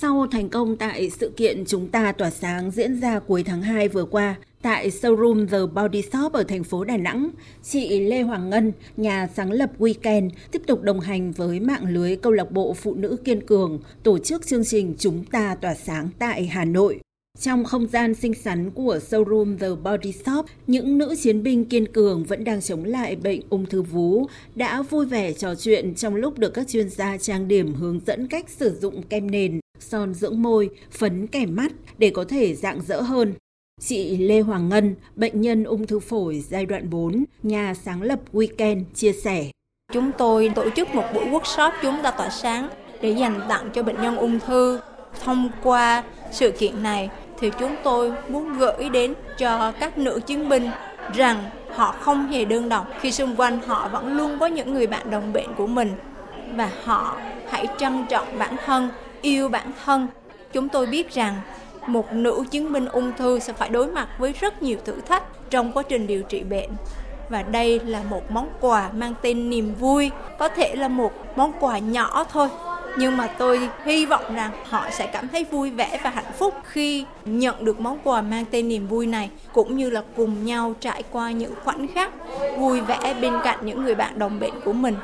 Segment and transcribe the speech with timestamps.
[0.00, 3.88] Sau thành công tại sự kiện Chúng ta tỏa sáng diễn ra cuối tháng 2
[3.88, 7.30] vừa qua, tại showroom The Body Shop ở thành phố Đà Nẵng,
[7.62, 12.16] chị Lê Hoàng Ngân, nhà sáng lập Weekend, tiếp tục đồng hành với mạng lưới
[12.16, 16.08] câu lạc bộ Phụ nữ Kiên Cường, tổ chức chương trình Chúng ta tỏa sáng
[16.18, 17.00] tại Hà Nội.
[17.38, 21.86] Trong không gian xinh xắn của showroom The Body Shop, những nữ chiến binh kiên
[21.86, 26.14] cường vẫn đang chống lại bệnh ung thư vú đã vui vẻ trò chuyện trong
[26.14, 30.14] lúc được các chuyên gia trang điểm hướng dẫn cách sử dụng kem nền, son
[30.14, 33.34] dưỡng môi, phấn kẻ mắt để có thể dạng dỡ hơn.
[33.80, 38.20] Chị Lê Hoàng Ngân, bệnh nhân ung thư phổi giai đoạn 4, nhà sáng lập
[38.32, 39.50] Weekend chia sẻ.
[39.92, 42.68] Chúng tôi tổ chức một buổi workshop chúng ta tỏa sáng
[43.00, 44.80] để dành tặng cho bệnh nhân ung thư.
[45.24, 47.10] Thông qua sự kiện này
[47.40, 50.70] thì chúng tôi muốn gửi đến cho các nữ chiến binh
[51.14, 54.86] rằng họ không hề đơn độc khi xung quanh họ vẫn luôn có những người
[54.86, 55.92] bạn đồng bệnh của mình
[56.56, 57.16] và họ
[57.48, 58.88] hãy trân trọng bản thân,
[59.24, 60.08] yêu bản thân.
[60.52, 61.40] Chúng tôi biết rằng
[61.86, 65.50] một nữ chứng minh ung thư sẽ phải đối mặt với rất nhiều thử thách
[65.50, 66.70] trong quá trình điều trị bệnh
[67.28, 71.52] và đây là một món quà mang tên niềm vui, có thể là một món
[71.60, 72.48] quà nhỏ thôi
[72.96, 76.54] nhưng mà tôi hy vọng rằng họ sẽ cảm thấy vui vẻ và hạnh phúc
[76.64, 80.74] khi nhận được món quà mang tên niềm vui này, cũng như là cùng nhau
[80.80, 82.10] trải qua những khoảnh khắc
[82.58, 84.94] vui vẻ bên cạnh những người bạn đồng bệnh của mình.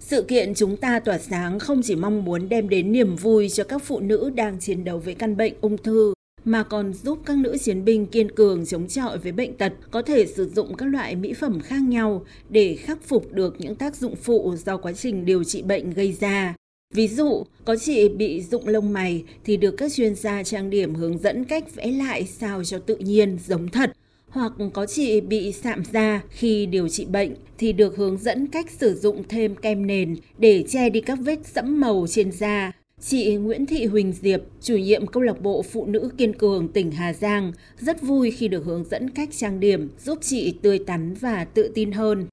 [0.00, 3.64] Sự kiện chúng ta tỏa sáng không chỉ mong muốn đem đến niềm vui cho
[3.64, 7.36] các phụ nữ đang chiến đấu với căn bệnh ung thư mà còn giúp các
[7.36, 10.86] nữ chiến binh kiên cường chống chọi với bệnh tật có thể sử dụng các
[10.86, 14.92] loại mỹ phẩm khác nhau để khắc phục được những tác dụng phụ do quá
[14.92, 16.54] trình điều trị bệnh gây ra.
[16.94, 20.94] Ví dụ, có chị bị rụng lông mày thì được các chuyên gia trang điểm
[20.94, 23.92] hướng dẫn cách vẽ lại sao cho tự nhiên, giống thật.
[24.32, 28.70] Hoặc có chị bị sạm da khi điều trị bệnh thì được hướng dẫn cách
[28.70, 32.72] sử dụng thêm kem nền để che đi các vết sẫm màu trên da.
[33.00, 36.90] Chị Nguyễn Thị Huỳnh Diệp, chủ nhiệm câu lạc bộ Phụ nữ Kiên Cường tỉnh
[36.90, 41.14] Hà Giang, rất vui khi được hướng dẫn cách trang điểm giúp chị tươi tắn
[41.14, 42.26] và tự tin hơn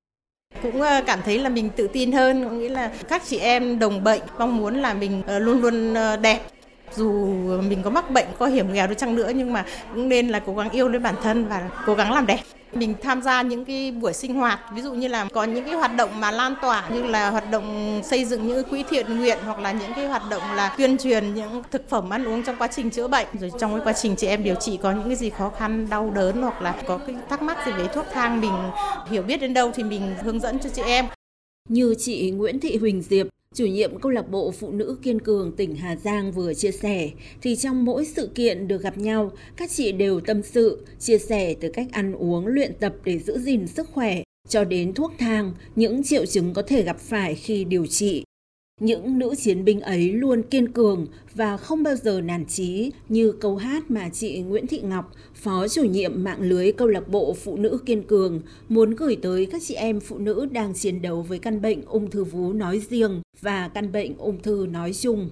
[0.64, 3.80] cũng ờ, cảm thấy là mình tự tin hơn có nghĩa là các chị em
[3.80, 6.40] đồng bệnh mong muốn là mình ờ, luôn luôn ờ, đẹp
[6.96, 7.26] dù
[7.70, 10.40] mình có mắc bệnh, có hiểm nghèo đi chăng nữa, nhưng mà cũng nên là
[10.40, 12.40] cố gắng yêu lấy bản thân và cố gắng làm đẹp.
[12.74, 15.74] Mình tham gia những cái buổi sinh hoạt, ví dụ như là có những cái
[15.74, 19.38] hoạt động mà lan tỏa như là hoạt động xây dựng những quỹ thiện nguyện
[19.46, 22.56] hoặc là những cái hoạt động là tuyên truyền những thực phẩm ăn uống trong
[22.60, 23.28] quá trình chữa bệnh.
[23.40, 25.90] Rồi trong cái quá trình chị em điều trị có những cái gì khó khăn,
[25.90, 28.54] đau đớn hoặc là có cái thắc mắc gì về thuốc thang mình
[29.10, 31.06] hiểu biết đến đâu thì mình hướng dẫn cho chị em.
[31.70, 35.52] Như chị Nguyễn Thị Huỳnh Diệp Chủ nhiệm câu lạc bộ Phụ nữ Kiên Cường
[35.52, 37.10] tỉnh Hà Giang vừa chia sẻ,
[37.42, 41.56] thì trong mỗi sự kiện được gặp nhau, các chị đều tâm sự, chia sẻ
[41.62, 45.54] từ cách ăn uống, luyện tập để giữ gìn sức khỏe, cho đến thuốc thang,
[45.76, 48.24] những triệu chứng có thể gặp phải khi điều trị.
[48.80, 53.32] Những nữ chiến binh ấy luôn kiên cường và không bao giờ nản chí như
[53.32, 57.34] câu hát mà chị Nguyễn Thị Ngọc, phó chủ nhiệm mạng lưới câu lạc bộ
[57.34, 61.22] Phụ nữ kiên cường, muốn gửi tới các chị em phụ nữ đang chiến đấu
[61.22, 65.30] với căn bệnh ung thư vú nói riêng và căn bệnh ung thư nói chung.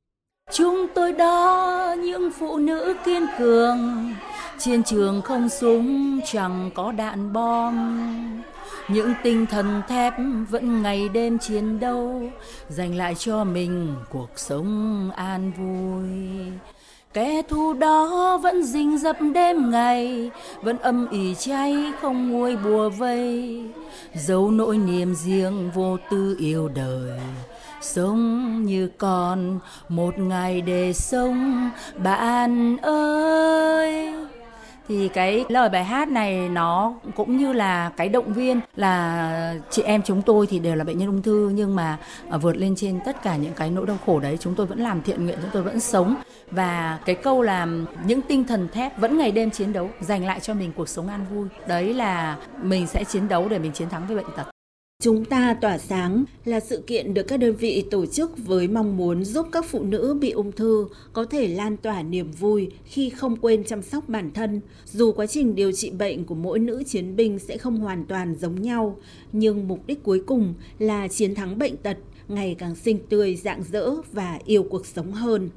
[0.51, 4.13] Chúng tôi đó những phụ nữ kiên cường,
[4.59, 8.01] chiến trường không súng chẳng có đạn bom
[8.87, 10.13] những tinh thần thép
[10.49, 12.21] vẫn ngày đêm chiến đấu,
[12.69, 16.07] dành lại cho mình cuộc sống an vui.
[17.13, 22.89] Kẻ thù đó vẫn rình rập đêm ngày, vẫn âm ỉ cháy không nguôi bùa
[22.89, 23.63] vây.
[24.13, 27.19] Giấu nỗi niềm riêng vô tư yêu đời,
[27.81, 29.59] sống như còn
[29.89, 31.69] một ngày để sống.
[32.03, 34.13] Bạn ơi!
[34.87, 39.81] Thì cái lời bài hát này nó cũng như là cái động viên là chị
[39.81, 41.97] em chúng tôi thì đều là bệnh nhân ung thư, nhưng mà
[42.29, 44.79] à, vượt lên trên tất cả những cái nỗi đau khổ đấy, chúng tôi vẫn
[44.79, 46.15] làm thiện nguyện, chúng tôi vẫn sống.
[46.51, 47.67] Và cái câu là
[48.05, 51.07] những tinh thần thép vẫn ngày đêm chiến đấu, dành lại cho mình cuộc sống
[51.07, 54.56] an vui đấy là mình sẽ chiến đấu để mình chiến thắng với bệnh tật.
[55.03, 58.97] Chúng ta tỏa sáng là sự kiện được các đơn vị tổ chức với mong
[58.97, 63.09] muốn giúp các phụ nữ bị ung thư có thể lan tỏa niềm vui khi
[63.09, 64.61] không quên chăm sóc bản thân.
[64.85, 68.35] Dù quá trình điều trị bệnh của mỗi nữ chiến binh sẽ không hoàn toàn
[68.35, 68.97] giống nhau,
[69.31, 71.97] nhưng mục đích cuối cùng là chiến thắng bệnh tật,
[72.27, 75.49] ngày càng xinh tươi, rạng rỡ và yêu cuộc sống hơn.